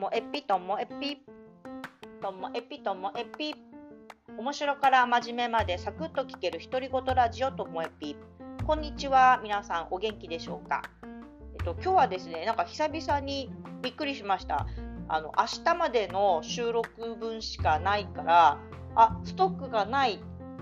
[0.00, 1.18] もエピともエピ
[2.22, 3.54] ともエピともエピ。
[4.38, 8.16] 面白から真面目までサクッと聞ける独り言ラジオともエピ。
[8.66, 10.80] こんにちは皆さんお元気でしょうか？
[11.52, 13.52] えっと今日はですねなんか久々に
[13.82, 14.66] びっくりしました。
[15.08, 18.58] あの明日までの収録分しかないから
[18.94, 20.18] あストックがない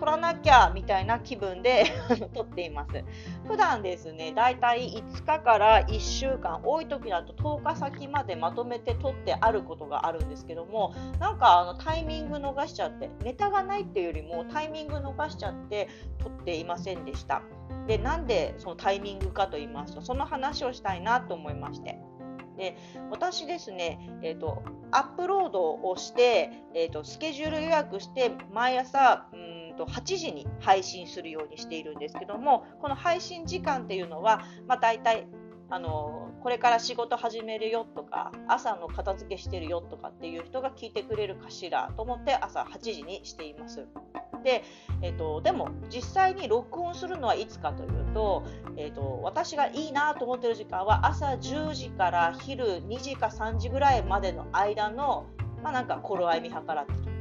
[0.00, 1.84] 取らなきゃみたいな気分で
[2.32, 3.04] 撮っています。
[3.46, 15.88] 普段ですね、だいたい5日から1週間、多い時だと10日先までまとめて撮ってあることがあるんですけども、なんかあのタイミング逃しちゃって、ネタがないっていうよりもタイミング逃しちゃって
[16.18, 17.42] 撮っていませんでした。
[17.86, 21.98] で、なんでそのタイミングかと言いますと、その話をしたいなと思いまして。
[22.60, 22.76] で
[23.10, 29.49] 私ですね、えーと、アップロードをして、えーと、スケジュール予約して毎朝うん
[29.80, 35.26] と8時に配信するようにしているんですけどもこの配信時間っていうのは、まあ、大体
[35.70, 43.86] あのこれから仕事始めるよとか朝の片付けしてるよとかっていう人が聞いてくれるかしらと思って朝8時にしています。
[44.42, 44.64] で、
[45.02, 48.42] えーと、でも実際に録音するのはいつかというと,、
[48.76, 55.26] えーと、私がいいなと思っている時間は朝10時から昼2時か3時ぐらいまでの間の、
[55.62, 57.19] まあ、なんか頃合い見計らってる。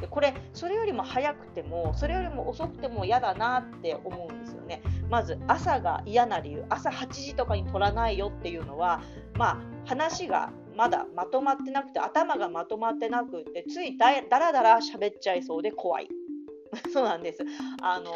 [0.00, 4.82] でこれそれよりも早くてもそれよりも遅くても嫌だなって思うんですよね。
[5.08, 9.00] まず朝が嫌な理由朝8時とかに撮らないよっていうのは
[9.38, 16.08] まあ話がまだまとまってなくて頭がまとまってなくてついだらだら喋っちゃいそうで怖い
[16.92, 17.44] そうなんです。
[17.82, 18.14] あの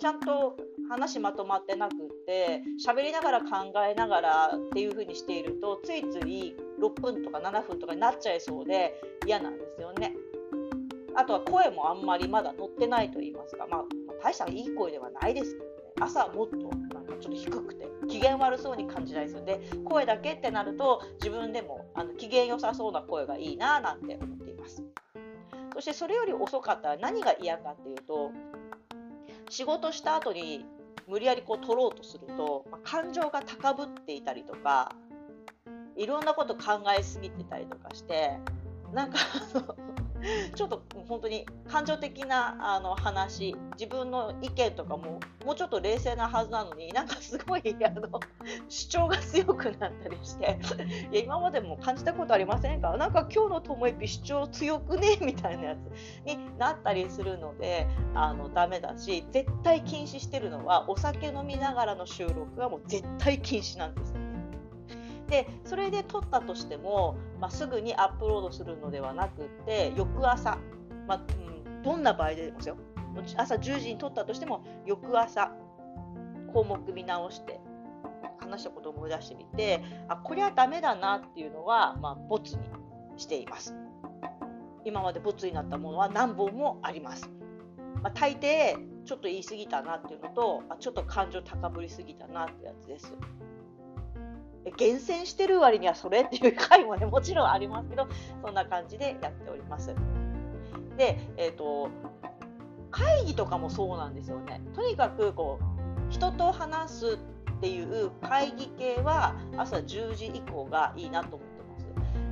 [0.00, 0.56] ちゃんと
[0.88, 8.94] 話まとまってなくって喋りながら考えながらっていう風にしているとついつい6分とか7分とかになっちゃいそうで
[9.26, 10.14] 嫌なんですよね。
[11.18, 13.84] あとは声もあんまりまだ乗ってないと言いますか、まあ、ま
[14.20, 15.70] あ、大したいい声ではないですけどね。
[16.00, 24.84] 朝もっとなんかちょっと低くて機嫌悪そうに感じないですので声だけってなると自分でもあの機嫌良さそうな声がいいななんて思っています。
[25.74, 28.30] そしてそれより遅かったら何が嫌かっていうと
[29.50, 30.64] 仕事した後に
[31.08, 34.92] 無理やりこう取ろうとすると、まあ、感情が高ぶっていたりとか
[35.96, 38.38] いろんなこと考えすぎてたりとかして
[38.92, 39.18] なんか
[40.54, 48.08] ちょっと本当に感情的なあの話自分の意見とかももうちょっと冷静なはずなのになんかすごいあの
[48.68, 50.58] 主張が強くなったりして
[51.12, 52.96] いや今までも感じたことありませんか？
[52.96, 55.18] なんか今日のともえぴ主張強くね？
[55.20, 64.27] みたいなやつになったりするのであのダメだし絶対禁止してるのはお酒飲みながらの収録はもう絶対禁止なんです。
[65.28, 70.58] でそれで撮ったとしても、まあ、すぐにアップロードするのではなくって翌朝、
[71.06, 71.20] まあ、
[71.66, 72.76] うん、どんな場合でもですよ。
[73.36, 75.52] 朝10時に撮ったとしても翌朝
[76.52, 77.60] 項目見直して
[78.38, 82.62] 話したことを思い出してみてあこれはダメだなっていうのは、まあ、ボツに
[83.16, 83.74] しています。
[84.84, 87.28] 今までボツになったものは何本もあります、
[88.02, 93.14] まあ、大抵ちょっと言い過ぎたなっていうのとあちょっと感情高ぶりすぎたなってやつです
[94.76, 98.08] 厳選してる割にはそれっていう回もねもちろんありますけど
[98.44, 99.94] そんな感じでやっております。
[100.96, 101.90] で、えーと、
[102.90, 104.60] 会議とかもそうなんですよね。
[104.74, 107.18] とにかくこう人と話す
[107.56, 111.86] っていう会議系は朝10時以降がいいなと思ってます。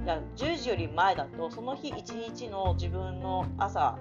[0.05, 3.99] いや10時より前だとその日一日の自分の朝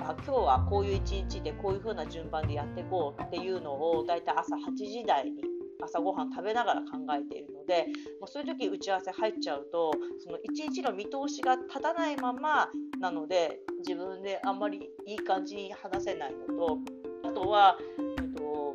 [0.00, 7.86] あ今日はこういう一日でこういう風な順番でやっていこうっていうのをだいたい朝8時台に朝ごはん食べながら考えているので
[8.20, 9.92] もうそういう時打ち合わせ入っちゃうと
[10.24, 12.68] その1日の見通しが立たないまま
[13.00, 16.78] なので自分であんまりいい感じに話せないのと
[17.24, 17.78] あとは、
[18.18, 18.74] えっと、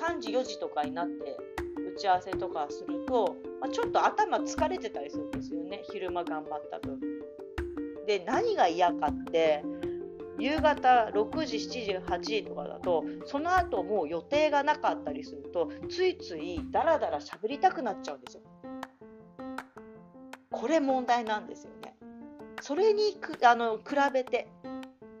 [0.00, 1.36] 3時4時とかになって
[1.96, 6.98] 打ち合わせとかすると、まあ、ちょっと頭疲れてたりするんですよね昼間頑張った分。
[8.06, 9.62] で何が嫌かって
[10.38, 18.42] 夕方6時、7時、8時とかだと、その後もう予定がなかったりすると、ついついダラダラ喋りたくなっちゃうんですよ。
[20.50, 21.96] これ問題なんですよね。
[22.60, 23.82] それにあの比
[24.12, 24.48] べて、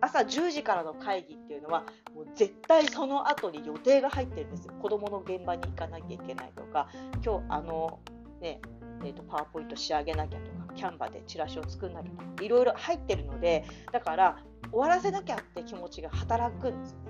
[0.00, 1.84] 朝10時からの会議っていうのは、
[2.14, 4.74] もう絶対その後に予定が入ってるんですよ。
[4.80, 6.88] 子供の現場に行かなきゃいけないとか、
[7.24, 8.00] 今日あの、
[8.40, 8.60] ね、
[9.04, 14.38] えーと、パワーポイント仕上げなきゃとか、キャンバでチラシを作んなきゃとか、いろいろ入ってるので、だから
[14.70, 17.04] 終わらせなきゃって気持ちが働くんですよね。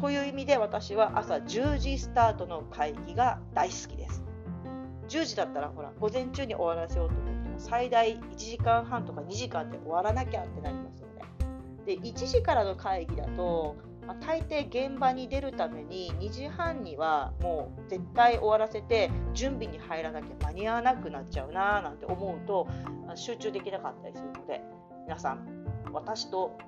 [0.00, 4.24] という意味で私は朝10時スタートの会議が大好きです。
[5.08, 11.22] 10時だったらほら午前中に終わらせようと思っても最大1時間半とか2時間で終わらなきゃってなりますよね。
[11.84, 13.76] で1時からの会議だと
[14.10, 22.66] まあ、大抵現場に出るために2時半にはもう絶対終わらせて準備に入らなきゃ間に合わなくなっちゃうななんて思うと
[23.14, 24.62] 集中できなかったりするので
[25.06, 25.59] 皆さん
[25.92, 26.58] 私と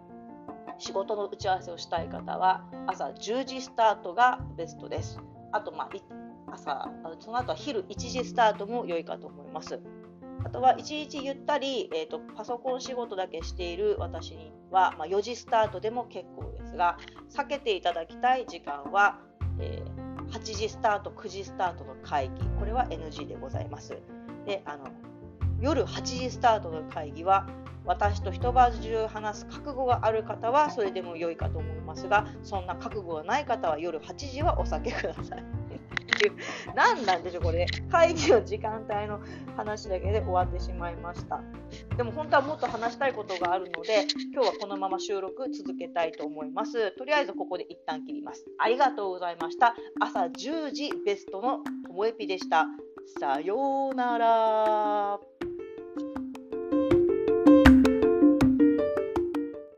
[0.79, 5.19] 仕事の打ち合わせをしたい方は朝10時スタートがベストです。
[5.53, 5.91] あと、まあ、
[6.53, 9.81] 朝、その後は昼1時スタートも良いかと思います。
[10.45, 16.99] あとは1日ゆったり、えーと、パソコン仕事だけしている私には、まあ、4時スタートでも結構ですが
[17.31, 19.21] 避けていただきたい時間は、
[19.61, 23.97] えー、8時スタート9時スタートの会議これは NG でございます。
[24.47, 24.87] であの
[25.61, 27.47] 夜8時スタートの会議は
[27.85, 35.63] 私と一晩中話す覚悟がある方はそれでも良いかと思いますがそんな覚悟がない方は夜8時はお酒ください。
[36.75, 37.67] 何なんでしょうこれ。
[37.91, 39.21] 会議の時間帯の
[39.57, 41.41] 話だけで終わってしまいました。
[41.97, 46.93] でも本当はもっと話したいことがあるので今日はこのまま収録続けたいと思います。
[46.93, 48.45] とりあえずここで一旦切ります。
[48.59, 49.75] ありがとうございました。
[50.01, 52.67] 朝10時ベストのともえぴでした。
[53.19, 55.52] さようなら。